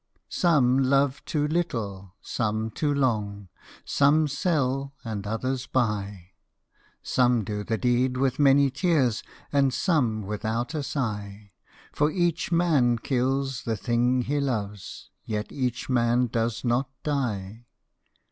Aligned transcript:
Some 0.29 0.79
love 0.79 1.23
too 1.25 1.47
little, 1.47 2.15
some 2.23 2.71
too 2.71 2.91
long, 2.91 3.49
Some 3.85 4.27
sell, 4.27 4.95
and 5.03 5.27
others 5.27 5.67
buy; 5.67 6.31
Some 7.03 7.43
do 7.43 7.63
the 7.63 7.77
deed 7.77 8.17
with 8.17 8.39
many 8.39 8.71
tears, 8.71 9.21
And 9.53 9.71
some 9.71 10.23
without 10.23 10.73
a 10.73 10.81
sigh: 10.81 11.51
For 11.91 12.09
each 12.09 12.51
man 12.51 12.97
kills 12.97 13.61
the 13.61 13.77
thing 13.77 14.23
he 14.23 14.39
loves, 14.39 15.11
Yet 15.23 15.51
each 15.51 15.87
man 15.87 16.25
does 16.25 16.65
not 16.65 16.89
die. 17.03 17.67